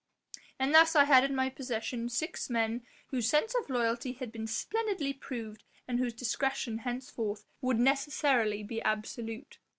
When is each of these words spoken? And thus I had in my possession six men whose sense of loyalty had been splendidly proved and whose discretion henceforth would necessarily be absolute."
And 0.57 0.73
thus 0.73 0.95
I 0.95 1.03
had 1.05 1.23
in 1.23 1.35
my 1.35 1.51
possession 1.51 2.09
six 2.09 2.49
men 2.49 2.81
whose 3.09 3.29
sense 3.29 3.53
of 3.53 3.69
loyalty 3.69 4.13
had 4.13 4.31
been 4.31 4.47
splendidly 4.47 5.13
proved 5.13 5.63
and 5.87 5.99
whose 5.99 6.15
discretion 6.15 6.79
henceforth 6.79 7.45
would 7.61 7.77
necessarily 7.77 8.63
be 8.63 8.81
absolute." 8.81 9.59